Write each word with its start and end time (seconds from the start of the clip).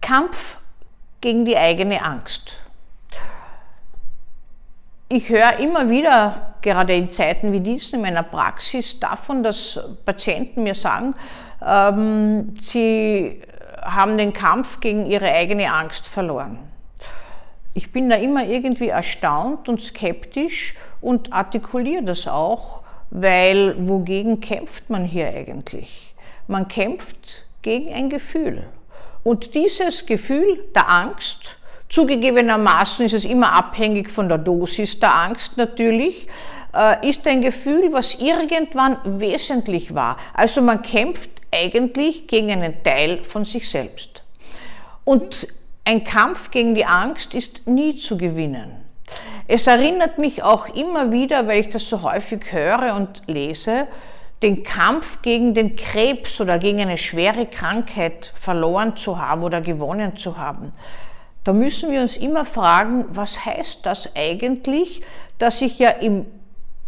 Kampf 0.00 0.58
gegen 1.20 1.44
die 1.44 1.56
eigene 1.56 2.04
Angst. 2.04 2.60
Ich 5.08 5.30
höre 5.30 5.58
immer 5.58 5.88
wieder, 5.88 6.54
gerade 6.60 6.94
in 6.94 7.10
Zeiten 7.10 7.52
wie 7.52 7.60
diesen 7.60 7.96
in 7.96 8.02
meiner 8.02 8.22
Praxis, 8.22 9.00
davon, 9.00 9.42
dass 9.42 9.80
Patienten 10.04 10.62
mir 10.62 10.74
sagen, 10.74 11.14
ähm, 11.66 12.54
sie 12.60 13.40
haben 13.82 14.18
den 14.18 14.32
Kampf 14.32 14.80
gegen 14.80 15.06
ihre 15.06 15.32
eigene 15.32 15.72
Angst 15.72 16.06
verloren. 16.06 16.58
Ich 17.74 17.92
bin 17.92 18.10
da 18.10 18.16
immer 18.16 18.44
irgendwie 18.44 18.88
erstaunt 18.88 19.68
und 19.68 19.80
skeptisch 19.80 20.74
und 21.00 21.32
artikuliere 21.32 22.02
das 22.02 22.26
auch, 22.26 22.82
weil 23.10 23.88
wogegen 23.88 24.40
kämpft 24.40 24.90
man 24.90 25.04
hier 25.04 25.28
eigentlich? 25.28 26.14
Man 26.48 26.68
kämpft 26.68 27.46
gegen 27.62 27.92
ein 27.92 28.10
Gefühl. 28.10 28.66
Und 29.28 29.54
dieses 29.54 30.06
Gefühl 30.06 30.64
der 30.74 30.88
Angst, 30.88 31.56
zugegebenermaßen 31.90 33.04
ist 33.04 33.12
es 33.12 33.26
immer 33.26 33.52
abhängig 33.52 34.10
von 34.10 34.26
der 34.26 34.38
Dosis 34.38 35.00
der 35.00 35.14
Angst 35.14 35.58
natürlich, 35.58 36.28
äh, 36.74 37.06
ist 37.06 37.26
ein 37.26 37.42
Gefühl, 37.42 37.92
was 37.92 38.14
irgendwann 38.14 38.96
wesentlich 39.04 39.94
war. 39.94 40.16
Also 40.32 40.62
man 40.62 40.80
kämpft 40.80 41.28
eigentlich 41.52 42.26
gegen 42.26 42.50
einen 42.52 42.82
Teil 42.82 43.22
von 43.22 43.44
sich 43.44 43.68
selbst. 43.68 44.22
Und 45.04 45.46
ein 45.84 46.04
Kampf 46.04 46.50
gegen 46.50 46.74
die 46.74 46.86
Angst 46.86 47.34
ist 47.34 47.66
nie 47.66 47.96
zu 47.96 48.16
gewinnen. 48.16 48.82
Es 49.46 49.66
erinnert 49.66 50.16
mich 50.16 50.42
auch 50.42 50.74
immer 50.74 51.12
wieder, 51.12 51.46
weil 51.46 51.60
ich 51.60 51.68
das 51.68 51.86
so 51.86 52.00
häufig 52.00 52.50
höre 52.50 52.94
und 52.96 53.24
lese, 53.26 53.88
den 54.42 54.62
Kampf 54.62 55.22
gegen 55.22 55.54
den 55.54 55.76
Krebs 55.76 56.40
oder 56.40 56.58
gegen 56.58 56.80
eine 56.80 56.98
schwere 56.98 57.46
Krankheit 57.46 58.32
verloren 58.34 58.96
zu 58.96 59.20
haben 59.20 59.42
oder 59.42 59.60
gewonnen 59.60 60.16
zu 60.16 60.38
haben. 60.38 60.72
Da 61.44 61.52
müssen 61.52 61.90
wir 61.90 62.02
uns 62.02 62.16
immer 62.16 62.44
fragen, 62.44 63.06
was 63.08 63.44
heißt 63.44 63.84
das 63.84 64.14
eigentlich, 64.14 65.02
dass 65.38 65.60
ich 65.60 65.78
ja 65.78 65.90
im 65.90 66.26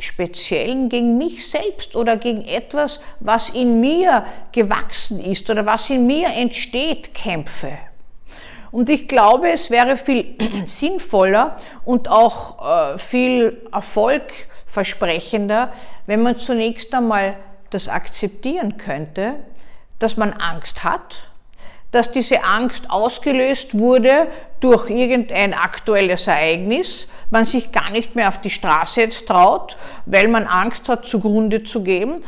Speziellen 0.00 0.88
gegen 0.88 1.18
mich 1.18 1.48
selbst 1.48 1.96
oder 1.96 2.16
gegen 2.16 2.44
etwas, 2.44 3.00
was 3.20 3.50
in 3.50 3.80
mir 3.80 4.24
gewachsen 4.52 5.20
ist 5.20 5.50
oder 5.50 5.66
was 5.66 5.90
in 5.90 6.06
mir 6.06 6.28
entsteht, 6.28 7.14
kämpfe. 7.14 7.72
Und 8.70 8.88
ich 8.90 9.08
glaube, 9.08 9.50
es 9.50 9.70
wäre 9.70 9.96
viel 9.96 10.36
sinnvoller 10.66 11.56
und 11.84 12.08
auch 12.08 12.92
äh, 12.94 12.98
viel 12.98 13.62
erfolgversprechender, 14.68 15.72
wenn 16.06 16.22
man 16.22 16.38
zunächst 16.38 16.94
einmal 16.94 17.36
das 17.70 17.88
akzeptieren 17.88 18.76
könnte, 18.76 19.34
dass 19.98 20.16
man 20.16 20.32
Angst 20.34 20.84
hat, 20.84 21.30
dass 21.90 22.12
diese 22.12 22.44
Angst 22.44 22.90
ausgelöst 22.90 23.78
wurde 23.78 24.28
durch 24.60 24.90
irgendein 24.90 25.54
aktuelles 25.54 26.26
Ereignis, 26.26 27.08
man 27.30 27.46
sich 27.46 27.72
gar 27.72 27.90
nicht 27.90 28.14
mehr 28.14 28.28
auf 28.28 28.40
die 28.40 28.50
Straße 28.50 29.00
jetzt 29.00 29.26
traut, 29.26 29.76
weil 30.06 30.28
man 30.28 30.44
Angst 30.44 30.88
hat, 30.88 31.06
zugrunde 31.06 31.64
zu 31.64 31.82
gehen, 31.82 32.22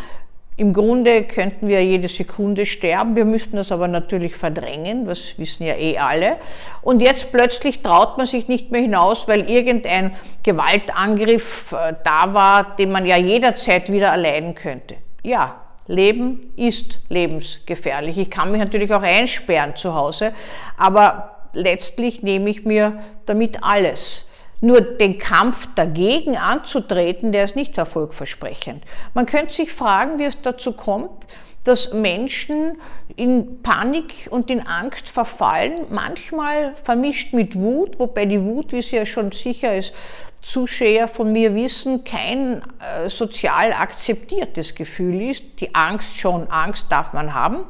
im 0.56 0.74
Grunde 0.74 1.22
könnten 1.22 1.68
wir 1.68 1.82
jede 1.82 2.08
Sekunde 2.08 2.66
sterben, 2.66 3.16
wir 3.16 3.24
müssten 3.24 3.56
das 3.56 3.72
aber 3.72 3.88
natürlich 3.88 4.36
verdrängen, 4.36 5.06
das 5.06 5.38
wissen 5.38 5.64
ja 5.64 5.74
eh 5.74 5.96
alle. 5.96 6.36
Und 6.82 7.00
jetzt 7.00 7.32
plötzlich 7.32 7.80
traut 7.82 8.18
man 8.18 8.26
sich 8.26 8.46
nicht 8.46 8.70
mehr 8.70 8.82
hinaus, 8.82 9.26
weil 9.26 9.48
irgendein 9.48 10.14
Gewaltangriff 10.42 11.72
äh, 11.72 11.94
da 12.04 12.34
war, 12.34 12.76
den 12.76 12.92
man 12.92 13.06
ja 13.06 13.16
jederzeit 13.16 13.90
wieder 13.90 14.08
erleiden 14.08 14.54
könnte. 14.54 14.96
Ja, 15.22 15.62
Leben 15.86 16.52
ist 16.56 17.00
lebensgefährlich. 17.08 18.18
Ich 18.18 18.30
kann 18.30 18.52
mich 18.52 18.60
natürlich 18.60 18.92
auch 18.92 19.02
einsperren 19.02 19.76
zu 19.76 19.94
Hause, 19.94 20.32
aber 20.76 21.48
letztlich 21.52 22.22
nehme 22.22 22.48
ich 22.50 22.64
mir 22.64 23.02
damit 23.26 23.62
alles. 23.62 24.29
Nur 24.60 24.80
den 24.80 25.18
Kampf 25.18 25.68
dagegen 25.74 26.36
anzutreten, 26.36 27.32
der 27.32 27.44
ist 27.44 27.56
nicht 27.56 27.78
erfolgversprechend. 27.78 28.84
Man 29.14 29.26
könnte 29.26 29.54
sich 29.54 29.72
fragen, 29.72 30.18
wie 30.18 30.24
es 30.24 30.40
dazu 30.42 30.72
kommt, 30.72 31.26
dass 31.64 31.92
Menschen 31.92 32.78
in 33.16 33.62
Panik 33.62 34.28
und 34.30 34.50
in 34.50 34.66
Angst 34.66 35.08
verfallen, 35.08 35.86
manchmal 35.90 36.74
vermischt 36.74 37.32
mit 37.32 37.54
Wut, 37.54 37.98
wobei 37.98 38.26
die 38.26 38.42
Wut, 38.42 38.72
wie 38.72 38.82
sie 38.82 38.96
ja 38.96 39.06
schon 39.06 39.32
sicher 39.32 39.76
ist, 39.76 39.94
Zuschauer 40.42 41.06
von 41.06 41.32
mir 41.32 41.54
wissen, 41.54 42.02
kein 42.04 42.62
äh, 42.80 43.08
sozial 43.08 43.72
akzeptiertes 43.72 44.74
Gefühl 44.74 45.20
ist. 45.30 45.60
Die 45.60 45.74
Angst 45.74 46.16
schon, 46.16 46.50
Angst 46.50 46.86
darf 46.90 47.12
man 47.12 47.34
haben 47.34 47.64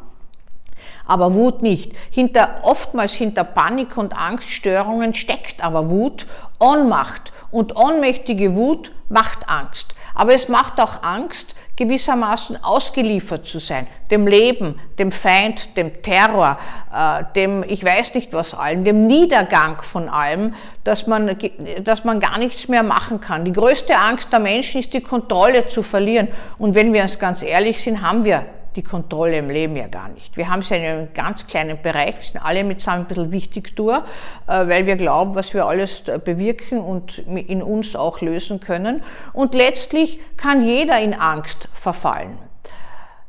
aber 1.07 1.35
Wut 1.35 1.63
nicht. 1.63 1.93
Hinter, 2.11 2.61
oftmals 2.63 3.15
hinter 3.15 3.45
Panik 3.45 3.97
und 3.97 4.17
Angststörungen 4.17 5.15
steckt 5.15 5.63
aber 5.63 5.91
Wut, 5.91 6.27
Ohnmacht. 6.59 7.33
Und 7.51 7.75
ohnmächtige 7.75 8.55
Wut 8.55 8.93
macht 9.09 9.49
Angst. 9.49 9.95
Aber 10.15 10.35
es 10.35 10.49
macht 10.49 10.81
auch 10.81 11.03
Angst, 11.03 11.55
gewissermaßen 11.81 12.63
ausgeliefert 12.63 13.47
zu 13.47 13.59
sein, 13.59 13.87
dem 14.11 14.27
Leben, 14.27 14.79
dem 14.99 15.11
Feind, 15.11 15.79
dem 15.79 16.03
Terror, 16.03 16.59
äh, 16.95 17.25
dem 17.35 17.65
ich 17.67 17.83
weiß 17.83 18.15
nicht 18.15 18.35
was 18.35 18.53
allem, 18.53 18.85
dem 18.85 19.07
Niedergang 19.07 19.81
von 19.81 20.11
allem, 20.11 20.55
dass 20.85 21.07
man, 21.07 21.39
dass 21.83 22.05
man 22.05 22.21
gar 22.21 22.39
nichts 22.39 22.69
mehr 22.69 22.83
machen 22.83 23.21
kann. 23.21 23.47
Die 23.47 23.53
größte 23.53 23.97
Angst 23.97 24.31
der 24.31 24.41
Menschen 24.41 24.81
ist 24.81 24.93
die 24.93 25.01
Kontrolle 25.01 25.69
zu 25.69 25.83
verlieren. 25.83 26.29
Und 26.59 26.75
wenn 26.75 26.93
wir 26.93 27.01
uns 27.01 27.19
ganz 27.19 27.43
ehrlich 27.43 27.83
sind, 27.83 28.03
haben 28.03 28.27
wir 28.27 28.45
die 28.77 28.83
Kontrolle 28.83 29.39
im 29.39 29.51
Leben 29.51 29.77
ja 29.77 29.89
gar 29.89 30.09
nicht. 30.09 30.37
Wir 30.37 30.49
haben 30.49 30.61
es 30.61 30.69
ja 30.69 30.77
in 30.77 30.85
einem 30.85 31.15
ganz 31.15 31.47
kleinen 31.47 31.81
Bereich, 31.81 32.17
wir 32.17 32.23
sind 32.23 32.45
alle 32.45 32.65
mitsammen 32.65 33.05
ein 33.05 33.07
bisschen 33.07 33.33
wichtig 33.33 33.77
durch, 33.77 33.99
äh, 34.47 34.69
weil 34.69 34.87
wir 34.87 34.97
glauben, 34.97 35.35
was 35.35 35.55
wir 35.55 35.67
alles 35.67 36.03
bewirken 36.25 36.81
und 36.81 37.19
in 37.19 37.63
uns 37.63 37.97
auch 37.97 38.21
lösen 38.21 38.61
können. 38.61 39.03
Und 39.33 39.55
letztlich 39.55 40.21
kann 40.37 40.63
jeder 40.63 41.01
in 41.01 41.15
Angst 41.15 41.69
verfallen. 41.73 42.39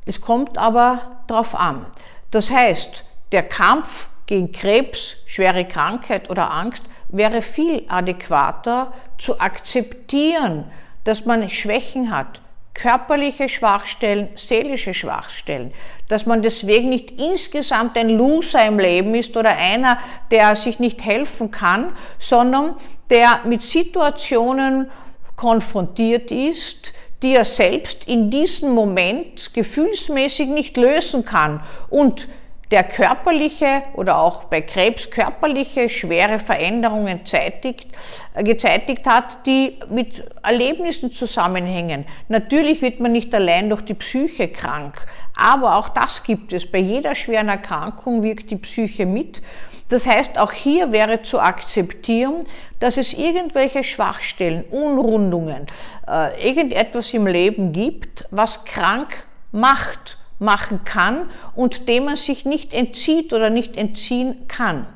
Es 0.06 0.22
kommt 0.22 0.58
aber 0.58 1.00
darauf 1.28 1.56
an. 1.56 1.86
Das 2.32 2.52
heißt, 2.52 3.06
der 3.32 3.44
Kampf 3.44 4.10
gegen 4.26 4.52
Krebs, 4.52 5.18
schwere 5.26 5.66
Krankheit 5.66 6.30
oder 6.30 6.52
Angst 6.52 6.84
wäre 7.10 7.42
viel 7.42 7.84
adäquater 7.90 8.94
zu 9.18 9.40
akzeptieren, 9.40 10.72
dass 11.04 11.26
man 11.26 11.50
Schwächen 11.50 12.16
hat, 12.16 12.42
körperliche 12.74 13.50
Schwachstellen, 13.50 14.30
seelische 14.36 14.94
Schwachstellen, 14.94 15.74
dass 16.08 16.26
man 16.26 16.42
deswegen 16.42 16.90
nicht 16.90 17.20
insgesamt 17.20 17.98
ein 17.98 18.10
Loser 18.10 18.66
im 18.66 18.80
Leben 18.80 19.14
ist 19.14 19.36
oder 19.36 19.58
einer, 19.58 19.98
der 20.32 20.56
sich 20.56 20.80
nicht 20.80 21.04
helfen 21.04 21.52
kann, 21.52 21.94
sondern 22.18 22.76
der 23.10 23.42
mit 23.46 23.64
Situationen 23.64 24.90
konfrontiert 25.36 26.32
ist, 26.32 26.94
die 27.22 27.36
er 27.36 27.46
selbst 27.46 28.08
in 28.08 28.32
diesem 28.32 28.74
Moment 28.74 29.54
gefühlsmäßig 29.54 30.48
nicht 30.48 30.78
lösen 30.78 31.26
kann. 31.26 31.62
Und 31.90 32.28
der 32.72 32.84
körperliche 32.86 33.84
oder 33.94 34.18
auch 34.18 34.46
bei 34.46 34.62
Krebs 34.62 35.10
körperliche 35.10 35.90
schwere 35.90 36.40
Veränderungen 36.40 37.26
zeitigt, 37.26 37.88
äh, 38.34 38.44
gezeitigt 38.44 39.06
hat, 39.06 39.46
die 39.46 39.78
mit 39.90 40.24
Erlebnissen 40.42 41.12
zusammenhängen. 41.12 42.06
Natürlich 42.30 42.82
wird 42.82 43.02
man 43.02 43.12
nicht 43.12 43.36
allein 43.36 43.70
durch 43.70 43.82
die 43.82 43.94
Psyche 43.94 44.48
krank, 44.48 45.06
aber 45.36 45.76
auch 45.76 45.90
das 45.90 46.24
gibt 46.24 46.54
es. 46.54 46.70
Bei 46.70 46.78
jeder 46.78 47.14
schweren 47.14 47.50
Erkrankung 47.50 48.24
wirkt 48.24 48.50
die 48.52 48.56
Psyche 48.56 49.06
mit. 49.06 49.42
Das 49.90 50.08
heißt, 50.08 50.40
auch 50.40 50.54
hier 50.54 50.94
wäre 50.94 51.22
zu 51.22 51.42
akzeptieren, 51.42 52.46
dass 52.80 52.96
es 52.96 53.14
irgendwelche 53.14 53.84
Schwachstellen, 53.84 54.64
Unrundungen, 54.72 55.68
äh, 56.08 56.48
irgendetwas 56.48 57.14
im 57.14 57.28
Leben 57.28 57.74
gibt, 57.74 58.26
was 58.32 58.64
krank 58.64 59.28
macht 59.52 60.18
machen 60.42 60.84
kann 60.84 61.30
und 61.56 61.88
dem 61.88 62.06
man 62.06 62.18
sich 62.18 62.46
nicht 62.46 62.74
entzieht 62.74 63.32
oder 63.32 63.50
nicht 63.50 63.78
entziehen 63.78 64.48
kann. 64.48 64.88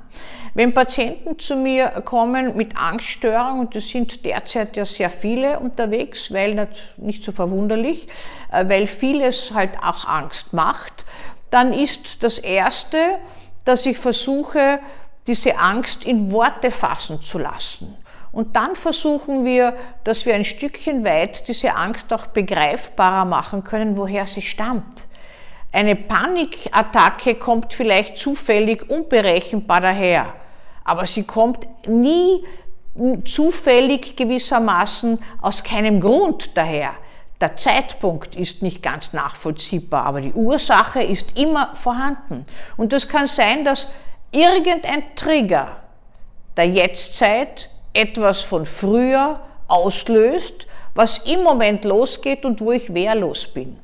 Wenn 0.56 0.74
Patienten 0.74 1.38
zu 1.38 1.58
mir 1.58 1.90
kommen 2.06 2.56
mit 2.56 2.78
Angststörungen, 2.78 3.60
und 3.60 3.76
es 3.76 3.90
sind 3.90 4.26
derzeit 4.26 4.78
ja 4.78 4.86
sehr 4.86 5.10
viele 5.10 5.60
unterwegs, 5.60 6.34
weil 6.34 6.70
nicht 6.96 7.26
so 7.26 7.34
verwunderlich, 7.34 8.08
äh, 8.52 8.68
weil 8.68 8.88
vieles 8.88 9.54
halt 9.54 9.78
auch 9.84 10.06
Angst 10.08 10.54
macht, 10.54 11.06
dann 11.50 11.74
ist 11.74 12.24
das 12.24 12.40
Erste, 12.40 12.98
dass 13.66 13.86
ich 13.86 13.98
versuche, 13.98 14.80
diese 15.28 15.58
Angst 15.58 16.06
in 16.06 16.32
Worte 16.32 16.72
fassen 16.72 17.22
zu 17.22 17.38
lassen. 17.38 17.96
Und 18.32 18.56
dann 18.56 18.76
versuchen 18.76 19.44
wir, 19.44 19.76
dass 20.04 20.26
wir 20.26 20.36
ein 20.36 20.44
Stückchen 20.44 21.04
weit 21.04 21.48
diese 21.48 21.76
Angst 21.76 22.12
auch 22.14 22.28
begreifbarer 22.28 23.26
machen 23.26 23.64
können, 23.64 23.98
woher 23.98 24.28
sie 24.28 24.42
stammt. 24.42 25.08
Eine 25.76 25.98
Panikattacke 25.98 27.36
kommt 27.36 27.74
vielleicht 27.74 28.18
zufällig 28.18 28.90
unberechenbar 28.90 29.82
daher, 29.82 30.34
aber 30.86 31.06
sie 31.06 31.24
kommt 31.24 31.68
nie 31.86 32.46
zufällig 33.26 34.16
gewissermaßen 34.16 35.20
aus 35.42 35.66
keinem 35.66 36.00
Grund 36.00 36.56
daher. 36.56 36.92
Der 37.42 37.58
Zeitpunkt 37.58 38.38
ist 38.38 38.62
nicht 38.62 38.82
ganz 38.82 39.12
nachvollziehbar, 39.12 40.06
aber 40.06 40.22
die 40.22 40.32
Ursache 40.32 41.04
ist 41.04 41.38
immer 41.38 41.76
vorhanden. 41.76 42.46
Und 42.78 42.94
das 42.94 43.10
kann 43.10 43.28
sein, 43.28 43.66
dass 43.66 43.90
irgendein 44.32 45.14
Trigger 45.18 45.76
der 46.56 46.70
Jetztzeit 46.70 47.70
etwas 47.92 48.44
von 48.44 48.66
früher 48.66 49.42
auslöst, 49.68 50.68
was 50.94 51.18
im 51.26 51.44
Moment 51.44 51.84
losgeht 51.84 52.46
und 52.46 52.62
wo 52.62 52.72
ich 52.72 52.94
wehrlos 52.94 53.46
bin. 53.46 53.78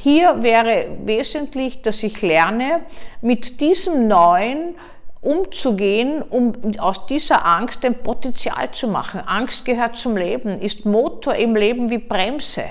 Hier 0.00 0.44
wäre 0.44 0.86
wesentlich, 1.06 1.82
dass 1.82 2.04
ich 2.04 2.22
lerne, 2.22 2.82
mit 3.20 3.60
diesem 3.60 4.06
Neuen 4.06 4.76
umzugehen, 5.20 6.22
um 6.22 6.52
aus 6.78 7.06
dieser 7.06 7.44
Angst 7.44 7.84
ein 7.84 8.00
Potenzial 8.00 8.70
zu 8.70 8.86
machen. 8.86 9.20
Angst 9.26 9.64
gehört 9.64 9.96
zum 9.96 10.16
Leben, 10.16 10.60
ist 10.60 10.86
Motor 10.86 11.34
im 11.34 11.56
Leben 11.56 11.90
wie 11.90 11.98
Bremse. 11.98 12.62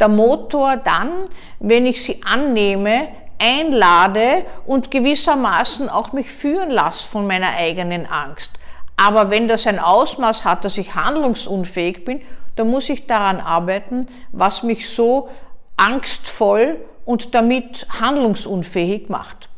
Der 0.00 0.08
Motor 0.08 0.76
dann, 0.76 1.26
wenn 1.60 1.86
ich 1.86 2.02
sie 2.02 2.20
annehme, 2.24 3.06
einlade 3.38 4.44
und 4.66 4.90
gewissermaßen 4.90 5.88
auch 5.88 6.12
mich 6.12 6.28
führen 6.28 6.70
lasse 6.70 7.08
von 7.08 7.28
meiner 7.28 7.52
eigenen 7.56 8.06
Angst. 8.06 8.58
Aber 8.96 9.30
wenn 9.30 9.46
das 9.46 9.68
ein 9.68 9.78
Ausmaß 9.78 10.44
hat, 10.44 10.64
dass 10.64 10.78
ich 10.78 10.96
handlungsunfähig 10.96 12.04
bin, 12.04 12.22
dann 12.56 12.70
muss 12.70 12.88
ich 12.88 13.06
daran 13.06 13.38
arbeiten, 13.38 14.06
was 14.32 14.64
mich 14.64 14.90
so 14.90 15.28
angstvoll 15.76 16.76
und 17.04 17.34
damit 17.34 17.86
handlungsunfähig 17.88 19.08
macht. 19.08 19.48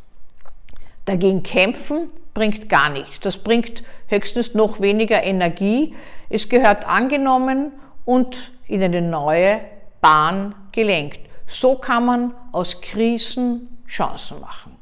Dagegen 1.05 1.43
kämpfen 1.43 2.09
bringt 2.33 2.69
gar 2.69 2.89
nichts. 2.89 3.21
Das 3.21 3.37
bringt 3.39 3.85
höchstens 4.09 4.55
noch 4.55 4.81
weniger 4.81 5.23
Energie. 5.23 5.95
Es 6.31 6.49
gehört 6.49 6.87
angenommen 6.87 7.73
und 8.05 8.53
in 8.67 8.83
eine 8.83 9.03
neue 9.03 9.61
Bahn 10.01 10.55
gelenkt. 10.73 11.21
So 11.47 11.77
kann 11.77 12.07
man 12.07 12.35
aus 12.53 12.81
Krisen 12.81 13.83
Chancen 13.87 14.41
machen. 14.41 14.74